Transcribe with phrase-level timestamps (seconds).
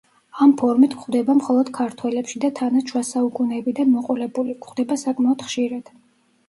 [0.43, 5.97] ამ ფორმით გვხვდება მხოლოდ ქართველებში და თანაც, შუა საუკუნეებიდან მოყოლებული, გვხვდება საკმაოდ ხშირად.